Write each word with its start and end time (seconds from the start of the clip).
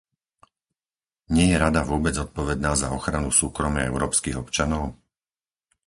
Nie 1.35 1.45
je 1.53 1.61
Rada 1.63 1.81
vôbec 1.91 2.13
zodpovedná 2.21 2.71
za 2.81 2.87
ochranu 2.97 3.29
súkromia 3.39 3.83
európskych 3.91 4.39
občanov? 4.43 4.83